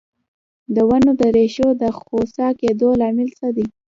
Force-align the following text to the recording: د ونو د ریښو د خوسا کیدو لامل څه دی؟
د 0.75 0.77
ونو 0.89 1.11
د 1.19 1.21
ریښو 1.35 1.69
د 1.81 1.83
خوسا 1.99 2.47
کیدو 2.59 2.89
لامل 2.99 3.29
څه 3.39 3.47
دی؟ 3.55 3.65